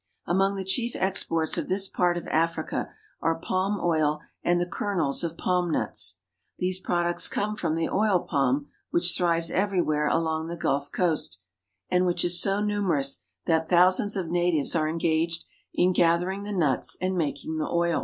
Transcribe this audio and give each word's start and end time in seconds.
Among 0.25 0.55
the 0.55 0.65
chief 0.65 0.95
exports 0.95 1.59
of 1.59 1.69
this 1.69 1.87
part 1.87 2.17
of 2.17 2.27
Africa 2.29 2.91
are 3.21 3.37
palm 3.37 3.79
oil 3.79 4.19
and 4.41 4.59
the 4.59 4.65
kernels 4.65 5.23
of 5.23 5.37
palm 5.37 5.69
nuts. 5.69 6.15
These 6.57 6.79
products 6.79 7.27
come 7.27 7.55
from 7.55 7.75
the 7.75 7.87
oil 7.87 8.21
palm, 8.21 8.69
which 8.89 9.15
thrives 9.15 9.51
everywhere 9.51 10.07
along 10.07 10.47
the 10.47 10.57
Gulf 10.57 10.91
Coast, 10.91 11.37
and 11.89 12.07
which 12.07 12.25
is 12.25 12.41
so 12.41 12.61
numerous 12.61 13.19
that 13.45 13.69
thousands 13.69 14.15
of 14.15 14.27
natives 14.29 14.73
ed 14.75 15.01
in 15.75 15.93
gathering 15.93 16.41
the 16.45 16.51
nuts 16.53 16.97
and 16.99 17.15
making 17.15 17.59
the 17.59 17.67
oil. 17.69 17.99